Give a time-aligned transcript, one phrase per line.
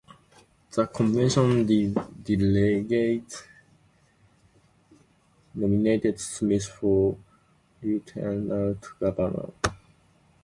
[0.71, 1.63] The convention
[2.23, 3.43] delegates
[5.53, 7.19] nominated Smith for
[7.83, 9.51] lieutenant governor.